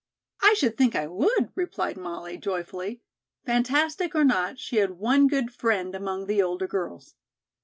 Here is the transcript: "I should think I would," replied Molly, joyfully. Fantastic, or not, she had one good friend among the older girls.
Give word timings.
"I 0.41 0.55
should 0.55 0.77
think 0.77 0.95
I 0.95 1.05
would," 1.05 1.51
replied 1.53 1.95
Molly, 1.95 2.35
joyfully. 2.35 3.03
Fantastic, 3.45 4.15
or 4.15 4.23
not, 4.23 4.57
she 4.57 4.77
had 4.77 4.97
one 4.97 5.27
good 5.27 5.53
friend 5.53 5.93
among 5.93 6.25
the 6.25 6.41
older 6.41 6.65
girls. 6.65 7.13